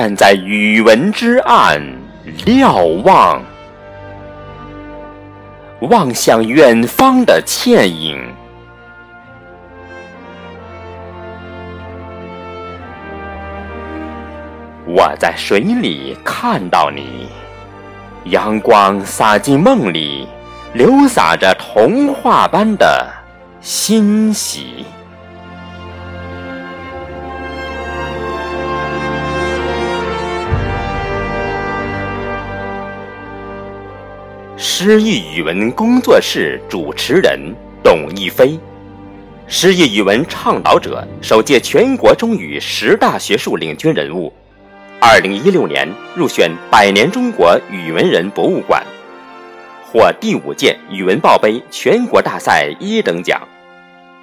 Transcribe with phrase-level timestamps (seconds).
[0.00, 1.82] 站在宇文之岸
[2.46, 3.42] 瞭望，
[5.80, 8.16] 望向远方的倩影。
[14.86, 17.26] 我在水里看到你，
[18.26, 20.28] 阳光洒进梦里，
[20.74, 23.04] 流洒着童话般的
[23.60, 24.84] 欣喜。
[34.60, 37.38] 诗意语文工作室主持人
[37.80, 38.58] 董一飞，
[39.46, 44.32] 诗意语文倡导者，首届全国中语十大学术领军人物。
[44.98, 48.84] 二零一六年入选百年中国语文人博物馆，
[49.84, 53.40] 获第五届语文报杯全国大赛一等奖，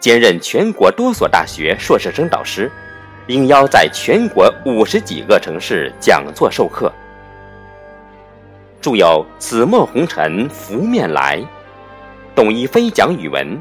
[0.00, 2.68] 兼任全国多所大学硕士生导师，
[3.28, 6.92] 应邀在全国五十几个城市讲座授课。
[8.80, 11.38] 著有《紫陌红尘拂面来》，
[12.34, 13.60] 董一飞讲语文，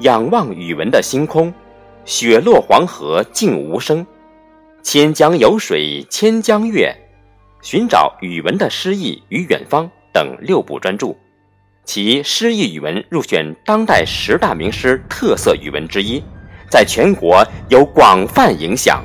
[0.00, 1.52] 仰望语文的星空，
[2.04, 4.06] 雪落黄河静无声。
[4.82, 6.94] 千江有水千江月，
[7.60, 11.14] 寻找语文的诗意与远方等六部专著，
[11.84, 16.22] 其诗意语文入选当代十大名诗特色语文之一，
[16.68, 19.04] 在全国有广泛影响。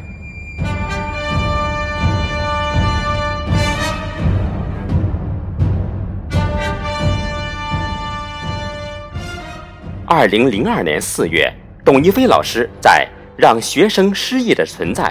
[10.09, 13.05] 二零零二年四月，董一飞老师在
[13.37, 15.03] 《让学生诗意的存在》。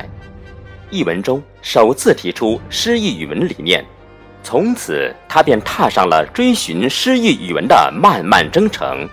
[0.89, 3.85] 一文中首次提出诗意语文理念，
[4.43, 9.06] 从此他便踏上了追寻诗意语文的漫漫征程。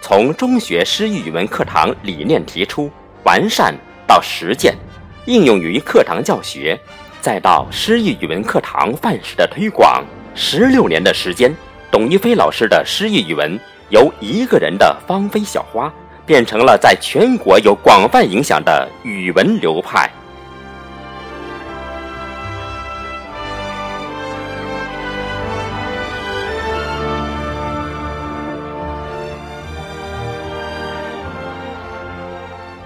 [0.00, 2.88] 从中学诗意语文课堂理念提出、
[3.24, 3.74] 完善
[4.06, 4.76] 到实践、
[5.24, 6.78] 应用于课堂教学，
[7.20, 10.04] 再到诗意语文课堂范式的推广，
[10.36, 11.52] 十六年的时间，
[11.90, 13.58] 董一飞老师的诗意语文
[13.90, 15.92] 由一个人的芳菲小花，
[16.24, 20.10] 变成了在全国有广泛影响的语文流派。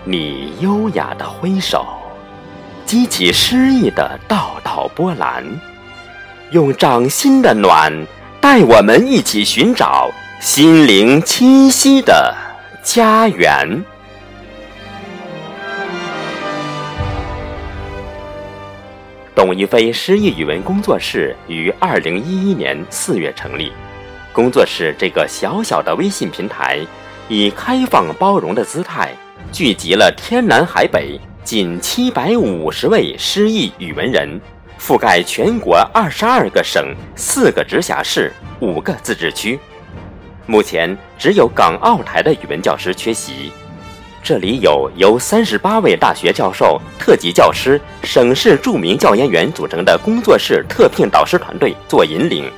[0.04, 1.86] 你优雅的挥手，
[2.84, 5.44] 激起诗意的道道波澜，
[6.50, 7.92] 用掌心的暖，
[8.40, 12.34] 带我们一起寻找心灵栖息的
[12.82, 13.84] 家园。
[19.34, 23.70] 董一飞诗意语文工作室于二零一一年四月成立，
[24.32, 26.78] 工作室这个小小的微信平台，
[27.28, 29.14] 以开放包容的姿态。
[29.52, 34.40] 聚集了天南海北近七百五十位诗意语文人，
[34.80, 39.60] 覆盖全国二十二个省、四个直辖市、五个自治区。
[40.50, 43.52] 目前只有港澳台的语文教师缺席。
[44.20, 52.50] 这里有由三十八位大学教授、特级教师、省市著名教研员组成的工作室特聘导师团队做引领，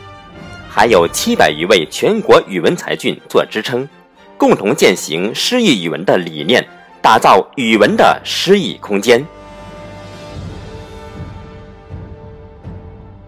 [0.71, 3.87] 还有七百余位全国语文才俊做支撑，
[4.39, 6.67] 共同践行诗意语文的理念。
[7.03, 9.23] 打造语文的诗意空间。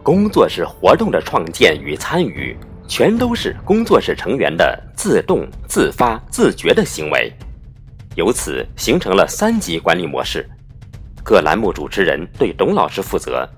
[0.00, 7.32] 工作室活动的创建与参与，全都是工作室成员的自动、自发、自觉的行为，
[8.14, 10.48] 由此形成了三级管理模式：
[11.22, 13.48] 各栏目主持人对董老师负责，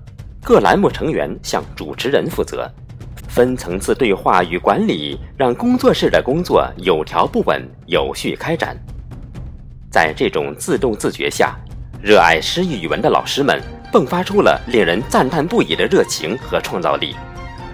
[0.41, 2.71] 各栏目成员向主持人负责，
[3.27, 8.77] 分层次对话与管理，让工作室的工作有条不紊、有序开展。
[9.91, 11.55] 在这种自动自觉下，
[12.01, 17.15] 热爱诗意语文的老师们迸发出了令人赞叹不已的热情和创造力。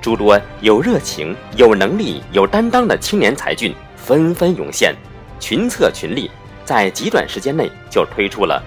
[0.03, 4.93] 诸多有热情、有能力、有担当的青年才俊纷纷涌现，
[5.39, 6.29] 群策群力，
[6.65, 8.61] 在极短时间内就推出了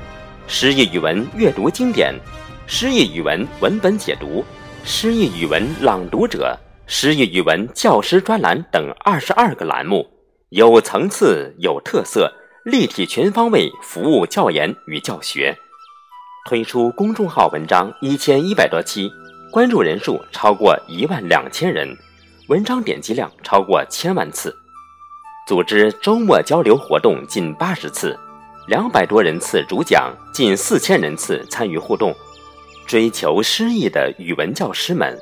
[0.49, 2.15] 诗意语文阅读经典、
[2.67, 4.43] 诗意语文文本解读、
[4.83, 10.09] 诗意语文朗读者、诗意语文教师专栏等二十二个栏目，
[10.49, 12.33] 有层次、有特色。
[12.65, 15.57] 立体全方位服务教研与教学，
[16.49, 19.09] 推出公众号文章一千一百多期，
[19.51, 21.97] 关注人数超过一万两千人，
[22.49, 24.55] 文章点击量超过千万次，
[25.47, 28.19] 组织周末交流活动近八十次，
[28.69, 32.15] 两百多人次主讲，近四千人次参与互动。
[32.87, 35.19] 追求诗意的语文教师们，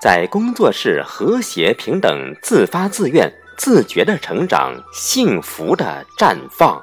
[0.00, 3.32] 在工作室和谐平等、自发自愿。
[3.56, 6.82] 自觉的成长，幸福的绽放。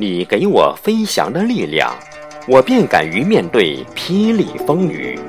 [0.00, 1.94] 你给我飞翔的力量，
[2.48, 5.20] 我便敢于面对霹雳风雨，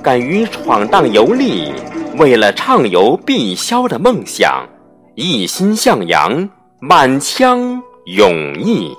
[0.00, 1.72] 敢于闯荡游历，
[2.16, 4.64] 为了畅游碧霄的梦想，
[5.16, 6.48] 一心向阳，
[6.78, 8.96] 满腔勇毅。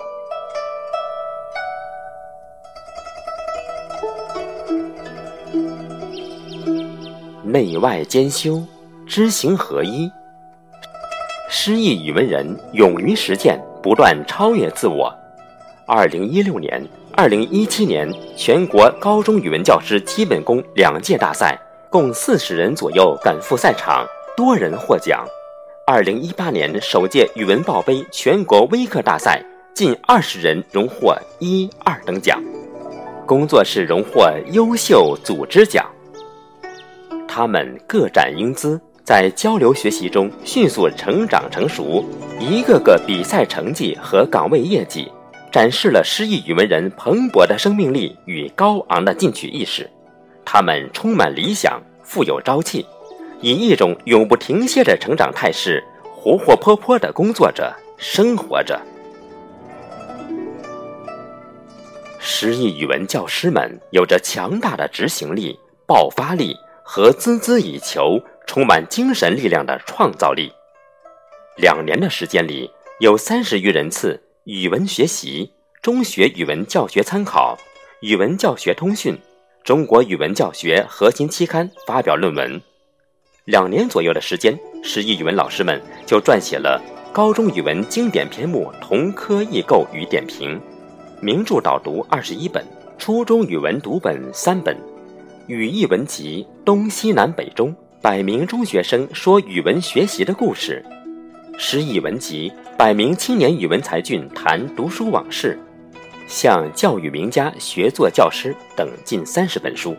[7.45, 8.61] 内外兼修，
[9.07, 10.11] 知行合一。
[11.49, 15.13] 诗意语文人勇于实践，不断超越自我。
[15.85, 16.85] 二零一六年、
[17.15, 21.57] 二零一七年全国高中语文教师基本功两届大赛，
[21.89, 25.25] 共四十人左右赶赴赛场，多人获奖。
[25.85, 29.41] 二零一八年首届语文报杯全国微课大赛，
[29.73, 32.43] 近二十人荣获一二等奖，
[33.25, 35.85] 工作室荣获优秀组织奖。
[37.27, 38.81] 他们各展英姿。
[39.07, 42.03] 在交流学习中迅速成长成熟，
[42.41, 45.09] 一个个比赛成绩和岗位业绩，
[45.49, 49.89] 展示了诗意语文人蓬勃的生命力与高昂的进取意识。
[50.43, 52.85] 他们充满理想，富有朝气，
[53.39, 55.81] 以一种永不停歇的成长态势，
[56.13, 58.77] 活活泼泼地工作着、生活着。
[62.19, 66.53] 诗意语文教师们有着强大的执行力、爆发力
[66.83, 68.21] 和孜孜以求。
[68.47, 70.51] 充满精神力量的创造力。
[71.57, 75.51] 两年的时间里，有三十余人次语文学习、
[75.81, 77.55] 中学语文教学参考、
[78.01, 79.15] 语文教学通讯、
[79.63, 82.59] 中国语文教学核心期刊发表论文。
[83.45, 86.81] 两年左右的时间，十一语文老师们就撰写了
[87.13, 90.59] 高中语文经典篇目同科异构与点评、
[91.21, 92.65] 名著导读二十一本、
[92.97, 94.77] 初中语文读本三本、
[95.47, 97.75] 语义文集东西南北中。
[97.99, 100.85] 百名中学生说语文学习的故事，
[101.57, 105.59] 诗意文集；百名青年语文才俊谈读书往事，
[106.27, 109.97] 向教育名家学做教师等近三十本书。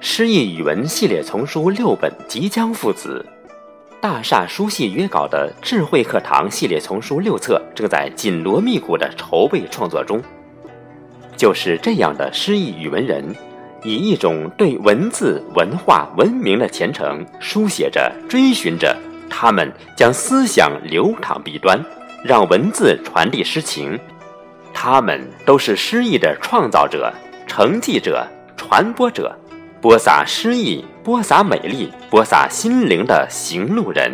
[0.00, 3.24] 诗意语文系列丛书六本即将父子，
[4.00, 10.20] 大厦书系约稿的智慧课堂系列丛书六册正在紧锣密鼓的筹备创作中。
[11.36, 13.22] 就是这样的诗意语文人。
[13.84, 18.96] 以一种对文字、文化、文明的虔诚，书写着、追寻着，
[19.28, 21.78] 他们将思想流淌笔端，
[22.24, 23.98] 让文字传递诗情。
[24.72, 27.12] 他们都是诗意的创造者、
[27.46, 28.26] 承继者、
[28.56, 29.38] 传播者，
[29.80, 34.10] 播撒诗意、播撒美丽、播撒心灵的行路人。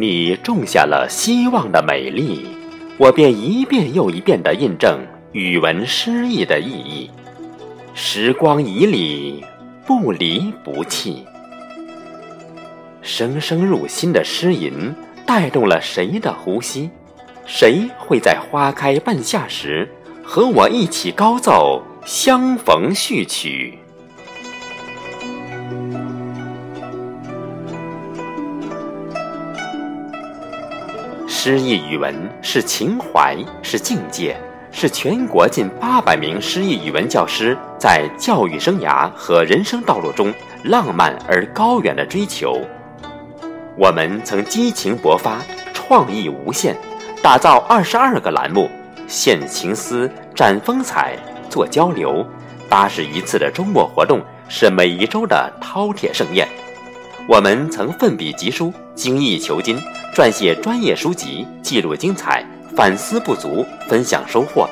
[0.00, 2.46] 你种下了希望的美丽，
[2.96, 4.98] 我便一遍又一遍地印证
[5.32, 7.10] 语文诗意的意义。
[7.92, 9.44] 时光以里，
[9.86, 11.26] 不离不弃。
[13.02, 14.94] 声声入心的诗吟，
[15.26, 16.88] 带动了谁的呼吸？
[17.44, 19.86] 谁会在花开半夏时，
[20.22, 23.78] 和我一起高奏相逢序曲？
[31.42, 34.36] 诗意语文是情怀，是境界，
[34.70, 42.60] 是全国近八百名诗意语文教师在教育生涯和人生道路中浪漫而高远的追求。
[43.74, 45.40] 我们曾激情勃发，
[45.72, 46.76] 创意无限，
[47.22, 48.68] 打造二十二个栏目，
[49.08, 51.16] 献情思，展风采，
[51.48, 52.22] 做交流。
[52.68, 56.46] 八十余次的周末活动是每一周的饕餮盛宴。
[57.26, 59.80] 我们曾奋笔疾书，精益求精。
[60.12, 62.44] 撰写专业书籍，记录精彩，
[62.76, 64.68] 反思不足，分享收获。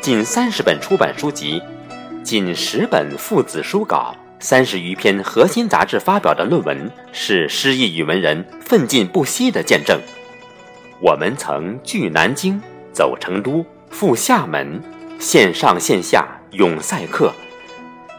[0.00, 1.60] 近三十本出版书籍，
[2.24, 10.00] 近十本父子书稿，三十余篇核心杂志发表的论文，是诗意语文人奋进不息的见证。
[11.00, 12.58] 我们曾据南京，
[12.90, 14.82] 走成都，赴厦门，
[15.18, 17.30] 线上线下永赛课，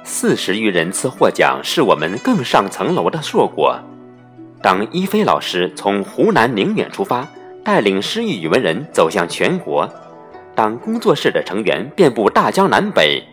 [0.04, 3.80] 四十余人次获奖，是我们更上层楼的硕果。
[4.62, 7.26] 当一飞老师从湖南宁远出发，
[7.64, 9.88] 带领诗意语文人走向全国；
[10.54, 13.24] 当工作室的成员遍布大江南北；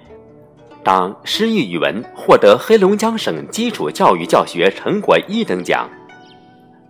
[0.85, 5.89] 当诗意语文获得黑龙江省基础教育教学成果一等奖；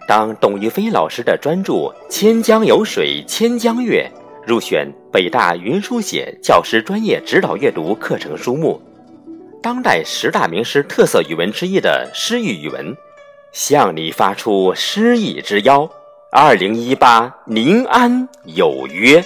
[0.06, 1.72] 当董一飞老师的专著
[2.10, 4.06] 《千江有水千江月》
[4.46, 8.78] 入选北大云书写教师专业指导阅读课程书目；
[9.62, 12.94] 当代十大名师特色语文之一的诗意语文。
[13.56, 15.90] 向你发出诗意之邀，
[16.30, 19.24] 二零一八宁安有约。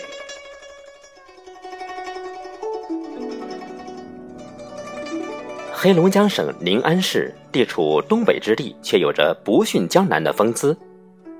[5.72, 10.78] 黑龙江省宁安市地处东北之地，却有着不逊江南的风姿。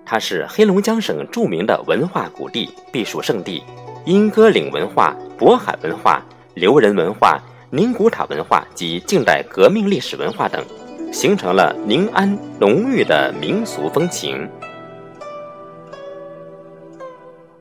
[0.05, 3.63] 它是黑龙江省著名的文化古地、避暑胜地，
[4.05, 6.21] 英歌岭文化、渤海文化、
[6.55, 10.61] 留人文化、宁古塔文化及近代革命历史文化等，
[11.13, 14.49] 形成了宁安浓郁的民俗风情。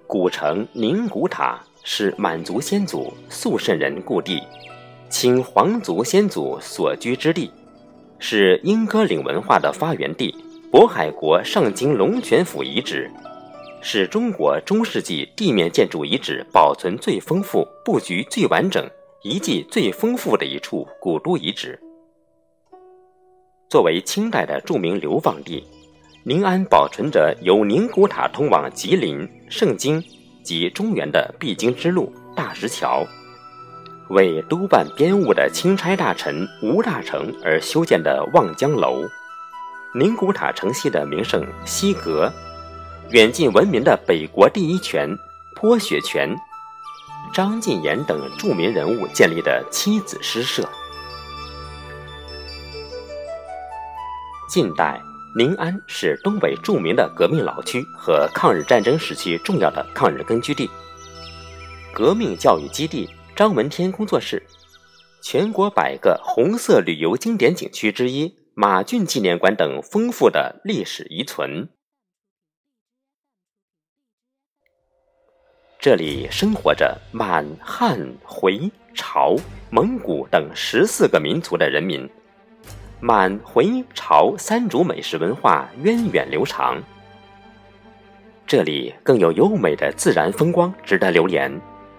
[0.06, 4.42] 古城宁古塔是满族先祖肃慎人故地。
[5.10, 7.52] 清皇族先祖所居之地，
[8.20, 10.34] 是英歌岭文化的发源地。
[10.72, 13.10] 渤海国上京龙泉府遗址，
[13.82, 18.88] 是中国中世纪地面建筑遗址保存最丰富、布局最完整、
[19.24, 21.80] 遗迹最丰富的一处古都遗址。
[23.70, 25.64] 作为清代的著名流放地，
[26.24, 30.04] 宁安保存着由宁古塔通往吉林、盛京
[30.42, 33.06] 及中原的必经之路——大石桥。
[34.10, 39.04] 为督办编务的钦差大臣吴大成而修建的望江楼，
[39.94, 42.34] 宁古塔城西的名胜西阁，
[43.12, 45.08] 远近闻名的北国第一泉
[45.56, 46.36] 泼雪泉，
[47.32, 50.68] 张晋言等著名人物建立的七子诗社。
[54.50, 55.00] 近代，
[55.36, 60.68] 宁安是东北著名的革命老区和抗日战争时期重要的抗日根据地、
[61.94, 63.08] 革命教育基地。
[63.36, 64.42] 张闻天工作室，
[65.22, 71.70] 全国百个红色旅游经典景区之一马骏纪念馆等丰富的历史遗存。
[75.80, 79.36] 这里生活着满、汉、回、朝、
[79.70, 82.10] 蒙古等十四个民族的人民，
[83.02, 86.82] 满、回、朝三族美食文化源远流长。
[88.46, 91.50] 这里更有优美的自然风光值得留恋，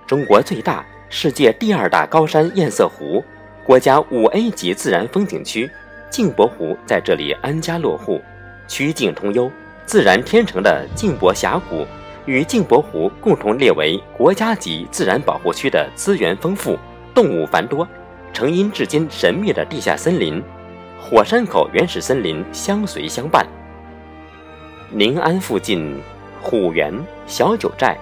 [0.07, 0.85] 中国最大。
[1.13, 3.25] 世界第二大高山堰塞湖，
[3.67, 5.69] 国家五 A 级自然风景区
[6.09, 8.21] 镜泊湖在这里安家落户，
[8.69, 9.51] 曲径通幽，
[9.87, 11.85] 自然天成的镜泊峡谷
[12.27, 16.79] 与镜泊湖共同列为国家级自然保护区的资源丰富，
[17.13, 17.89] 动物繁多，
[18.33, 20.41] 成因至今神秘的地下森林——
[21.03, 23.45] 火山口原始森林相随相伴。
[24.91, 25.99] 宁安附近，
[26.43, 26.95] 虎园、
[27.27, 27.97] 小九寨。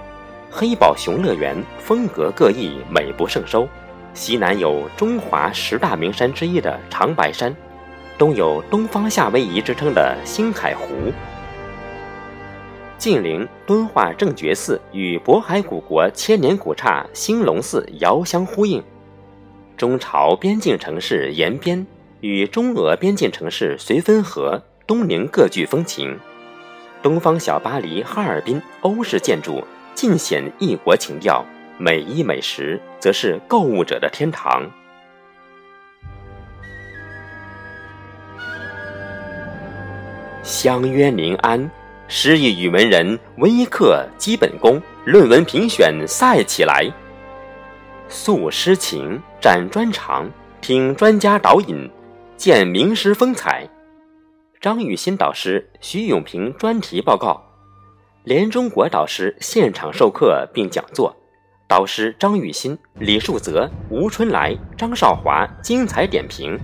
[0.51, 3.67] 黑宝熊乐园风格各异，美不胜收。
[4.13, 7.55] 西南有中华十大名山之一的长白山，
[8.17, 11.11] 东有东方夏威夷之称的星海湖。
[12.97, 18.83] 近邻敦化正觉寺与渤海古国千年古刹兴隆寺遥相呼应。
[19.77, 21.85] 中朝边境城市延边
[22.21, 26.19] 与中俄边境城市绥芬河、东宁各具风情。
[27.01, 29.63] 东方小巴黎哈尔滨欧式建筑。
[29.95, 31.45] 尽显异国情调，
[31.77, 34.65] 美衣美食则是购物者的天堂。
[40.41, 41.69] 相约临安，
[42.07, 46.89] 诗意语文人微课基本功，论文评选赛起来。
[48.07, 51.91] 诉诗情，展专长，听专家导引，
[52.39, 53.67] 见名师风采。
[54.61, 57.43] 张玉新导师、徐永平专题报告。
[58.23, 61.13] 连中国导师现场授课并讲座，
[61.67, 66.57] 导师张玉新、李树泽、吴春来、张少华精彩点评，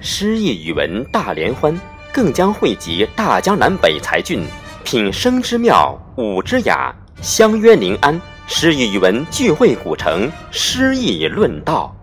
[0.00, 1.78] 诗意语文大联欢，
[2.10, 4.42] 更将汇集大江南北才俊，
[4.82, 6.90] 品声之妙，舞之雅，
[7.20, 11.94] 相约临安，诗意语文聚会古城，诗意论道。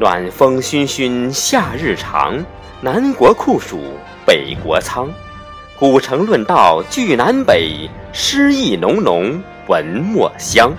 [0.00, 2.42] 暖风熏熏夏日长，
[2.80, 3.78] 南国酷暑
[4.24, 5.06] 北国苍。
[5.78, 9.38] 古城论道聚南北，诗意浓浓
[9.68, 10.72] 文墨香。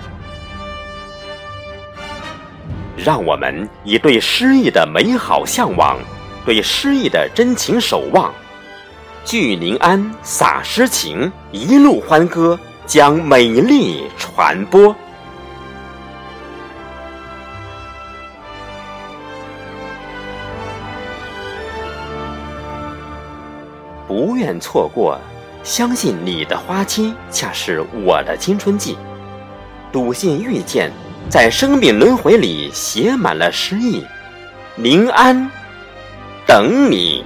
[2.96, 5.96] 让我们以对诗意的美好向往，
[6.44, 8.34] 对诗意的真情守望，
[9.24, 14.92] 聚宁安洒诗情，一路欢歌，将美丽传播。
[24.24, 25.18] 不愿错过，
[25.64, 28.96] 相信你的花期恰是我的青春季。
[29.90, 30.92] 笃信遇见，
[31.28, 34.06] 在生命轮回里写满了诗意。
[34.76, 35.50] 宁安，
[36.46, 37.21] 等你。